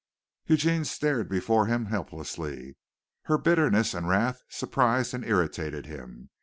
Eugene 0.47 0.83
stared 0.83 1.29
before 1.29 1.67
him 1.67 1.85
helplessly. 1.85 2.75
Her 3.25 3.37
bitterness 3.37 3.93
and 3.93 4.09
wrath 4.09 4.41
surprised 4.49 5.13
and 5.13 5.23
irritated 5.23 5.85
him. 5.85 6.31